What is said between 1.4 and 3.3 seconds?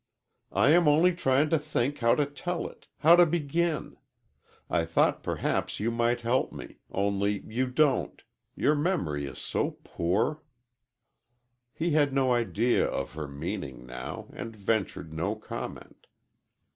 to think how to tell it how to